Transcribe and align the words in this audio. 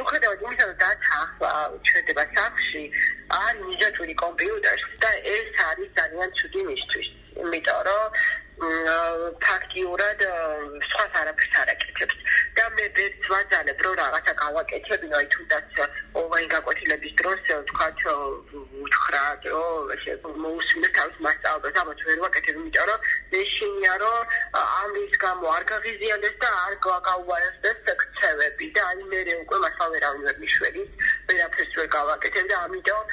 მიუხედავად 0.00 0.44
იმისა, 0.48 0.64
რომ 0.68 0.76
დათა 0.82 1.16
ახლა 1.24 1.52
ჩვენება 1.86 2.24
სახში, 2.34 2.84
არის 3.38 3.64
მიზათური 3.68 4.14
კომპიუტერი 4.24 4.84
და 5.04 5.10
ეს 5.36 5.48
არის 5.68 5.90
ძალიან 6.00 6.30
ცუდი 6.40 6.60
მისთვის. 6.70 7.08
იმიტომ 7.40 7.80
რომ 7.88 8.06
ფაქტიურად 8.60 10.22
სხვა 10.86 11.04
არაფერს 11.20 11.54
არ 11.60 11.70
აკეთებს 11.72 12.16
და 12.56 12.64
მე 12.76 12.86
ვერც 12.96 13.28
ვაძალებ 13.32 13.78
რომ 13.86 13.94
რაღაცა 14.00 14.32
გავაკეთებინო 14.42 15.16
აი 15.20 15.28
თუნდაც 15.34 15.80
ონლაინ 16.20 16.48
გაკვეთილების 16.54 17.14
დროს 17.20 17.40
თქვათ 17.70 18.04
უთხრა 18.84 19.24
რომ 19.48 19.94
ესე 19.96 20.12
მოусმინე 20.44 20.88
თავის 20.98 21.16
მასწავლებლებს 21.24 21.80
ამათ 21.84 22.04
ვერ 22.10 22.18
ვაკეთებ 22.24 22.60
იმიტომ 22.60 22.86
რომ 22.90 23.00
მე 23.32 23.40
შინია 23.54 23.94
რომ 24.04 24.20
ამის 24.60 25.12
გამო 25.24 25.46
არ 25.56 25.64
გაღიზიანდეს 25.72 26.36
და 26.44 26.48
არ 26.66 26.74
და 26.84 26.92
აი 27.14 28.29
მე 29.28 29.34
უკვე 29.42 29.56
მასა 29.64 29.86
ვერავინ 29.92 30.22
ვერ 30.26 30.36
მიშვედი 30.42 30.82
ვერაფერს 31.28 31.72
ვერ 31.78 31.88
გავაკეთებ 31.96 32.46
და 32.50 32.56
ამიტომ 32.66 33.04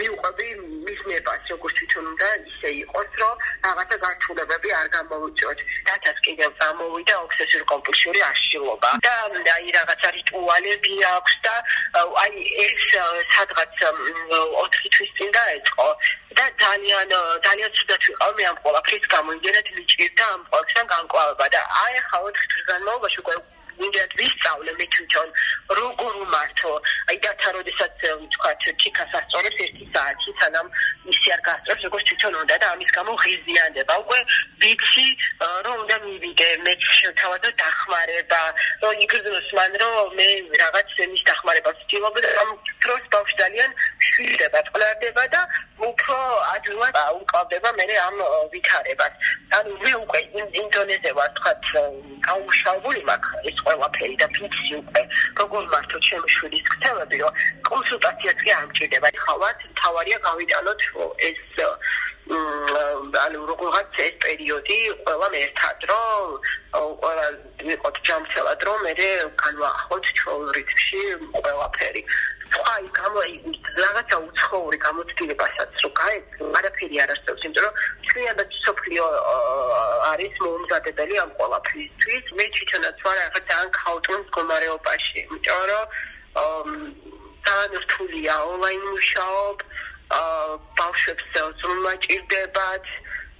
მიუყვები 0.00 0.46
მის 0.86 1.00
ნებას 1.10 1.50
როგორც 1.52 1.74
თვითონ 1.80 2.04
უნდა 2.12 2.28
ისე 2.50 2.70
იყოს 2.82 3.10
რომ 3.20 3.34
რაღაცა 3.66 3.96
გართულებები 4.04 4.68
არ 4.80 4.88
გამოვიწოთ 4.96 5.58
დათას 5.88 6.18
კიდევ 6.26 6.50
გამოვიდა 6.62 7.14
ოქსესიურ 7.26 7.64
კომპულსიური 7.72 8.20
აშლილობა 8.30 8.90
და 9.04 9.14
აი 9.56 9.68
რაღაცა 9.78 10.08
რიტუალები 10.18 10.94
აქვს 11.14 11.34
და 11.44 11.54
აი 12.24 12.32
ეს 12.64 12.82
სადღაც 13.36 13.70
4 13.84 14.90
თვის 14.96 15.10
წინ 15.20 15.30
დაეწყო 15.36 15.88
და 16.40 16.44
ძალიან 16.64 17.14
ძალიან 17.46 17.70
ცუდად 17.76 18.00
ვიყავ 18.08 18.30
მე 18.40 18.44
ამ 18.50 18.56
ყველაფრის 18.64 19.06
გამო 19.14 19.28
იმდენად 19.36 19.66
მიჭირდა 19.76 20.24
ამ 20.34 20.42
ყველაფერთან 20.50 20.86
განკვავება 20.94 21.46
და 21.54 21.60
აი 21.84 21.92
ახლა 22.02 22.18
4 22.28 22.52
თვის 22.52 22.64
განმავლობაში 22.72 23.18
უკვე 23.24 23.34
მინდათ 23.80 24.12
ვისწავლე 24.20 24.72
მე 24.78 24.86
თვითონ 24.94 25.28
როგორ 25.80 26.12
უმართო? 26.24 26.72
აი 27.10 27.16
დათა 27.24 27.50
როდესაც 27.56 27.92
თქვა 28.34 28.50
ჩიკას 28.60 29.12
ასწორებს 29.18 29.60
ერთი 29.66 29.84
საათი 29.94 30.30
სანამ 30.40 30.66
ისი 31.12 31.28
არ 31.34 31.40
გასწორებს 31.48 31.84
როგორც 31.88 32.04
თვითონ 32.10 32.34
უნდა 32.42 32.56
და 32.60 32.66
ამის 32.74 32.90
გამო 32.96 33.12
ღიზიანდება. 33.22 33.94
უკვე 34.04 34.18
ვიცი 34.62 35.06
რომ 35.64 35.76
უნდა 35.82 35.96
მივიდე 36.04 36.48
მე 36.64 36.72
თავად 37.20 37.44
დახმარება. 37.62 38.42
რომ 38.82 38.94
იგრძნოს 39.04 39.48
მან 39.58 39.72
რომ 39.82 40.14
მე 40.18 40.28
რაღაც 40.62 40.88
მის 41.12 41.22
დახმარებას 41.30 41.76
ვცდილობ 41.80 42.14
და 42.24 42.28
ამ 42.42 42.50
დროს 42.84 43.02
ბავშვი 43.12 43.34
ძალიან 43.40 43.70
შვილდება 44.08 44.60
წლერდება 44.68 45.24
და 45.34 45.42
უფრო 45.90 46.16
ადვილად 46.54 46.94
უკავდება 47.22 47.70
მე 47.78 47.84
ამ 48.06 48.16
ვითარებას 48.52 49.14
ანუ 49.58 49.72
მე 49.82 49.92
უკვე 49.98 50.20
ინდონეზე 50.60 51.10
ვარ 51.18 51.30
თქვა 51.36 51.52
გაუმშალებული 52.26 53.00
მაქვს 53.08 53.48
ეს 53.50 53.56
ყველაფერი 53.66 54.16
და 54.22 54.26
ფიქსი 54.36 54.74
უკვე 54.80 55.02
როგორ 55.40 55.64
მართო 55.74 55.98
ჩემი 56.06 56.28
შვილის 56.34 56.62
ქცევები 56.70 57.16
რომ 57.22 57.40
კონსულტაციაც 57.70 58.38
კი 58.44 58.50
არ 58.56 58.64
მჭირდება. 58.70 59.08
ხავად 59.24 59.58
თავარია 59.80 60.18
გავიტანოთ 60.28 60.80
ეს 61.28 61.40
ანუ 62.30 63.40
როგორღაც 63.50 63.98
ეს 64.06 64.14
პერიოდი 64.22 64.78
ყველა 65.02 65.28
ერთად 65.44 65.78
რომ 65.90 66.26
ყველა 67.02 67.26
ვიყოთ 67.66 67.96
ჯამცელად 68.06 68.60
რომ 68.70 68.78
მე 68.86 68.94
განვაახლოთ 69.42 70.04
ჩვენ 70.20 70.42
რიცხვში 70.56 71.02
ყველაფერი 71.42 72.02
სხვა 72.54 72.74
გამო 72.98 73.20
რაღაცა 73.82 74.16
უცხოური 74.26 74.78
გამოცდილებასაც 74.84 75.70
რო 75.84 75.90
გაეც 76.00 76.26
არაფერი 76.60 76.96
არ 77.04 77.12
არსებობს 77.14 77.44
იმიტომ 77.46 77.64
რომ 77.66 77.74
ჩვენადაც 78.10 78.50
სოფლიო 78.66 79.04
არის 80.10 80.34
მომზადებელი 80.44 81.14
ამ 81.24 81.30
ყველაფრისთვის. 81.40 82.24
მე 82.38 82.46
თვითონაც 82.56 82.96
ვარ 83.04 83.16
რაღაც 83.20 83.44
ძალიან 83.50 83.70
ქაოტურ 83.80 84.18
მდგომარეობაში 84.24 85.14
იმიტომ 85.24 85.62
რომ 85.70 85.86
ძალიან 87.46 87.72
რთულია. 87.84 88.34
ონლაინ 88.50 88.82
მუშაობ 88.94 89.58
აა 90.10 90.58
ბავშვებს 90.80 91.24
ზრუნვა 91.60 91.92
ჭირდებათ 92.04 92.86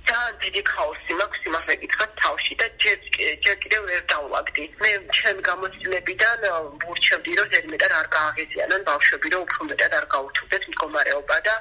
ძალიან 0.09 0.35
დიდი 0.43 0.61
ქაოსი 0.71 1.13
მაქვს 1.21 1.41
იმასე 1.49 1.75
კითხოთ 1.83 2.11
თავში 2.21 2.55
და 2.61 2.67
ჯერ 2.83 2.99
ჯერ 3.45 3.57
კიდევ 3.63 3.83
ვერ 3.91 4.03
დავლაგდი. 4.13 4.65
მე 4.83 4.91
ჩემ 5.19 5.39
გამოცდილებიდან 5.49 6.39
ვურჩევდი 6.85 7.33
რომ 7.39 7.47
ზედმეტად 7.55 7.93
არ 8.01 8.07
გააღიზიანონ 8.17 8.83
ბავშვები 8.91 9.29
რომ 9.35 9.43
უფრო 9.47 9.61
მეტად 9.71 9.93
არ 9.99 10.07
გაუთულდეს 10.15 10.65
მდგომარეობა 10.71 11.37
და 11.47 11.55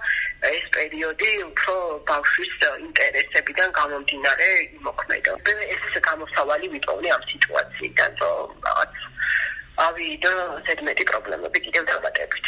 ეს 0.56 0.66
პერიოდი 0.76 1.30
უფრო 1.50 1.76
ბავშვის 2.12 2.54
ინტერესებიდან 2.88 3.70
გამომდინარე 3.80 4.50
იმოქმედო. 4.80 5.34
ეს 5.76 5.84
გამოსავალი 6.10 6.68
ვიტოვნე 6.74 7.10
ამ 7.16 7.24
სიტუაციიდან 7.32 8.12
რომ 8.22 8.48
რაღაც 8.68 8.94
ავიდო 9.88 10.34
ზედმეტი 10.68 11.04
პრობლემები 11.12 11.60
კიდევ 11.66 11.84
დამატებით. 11.92 12.46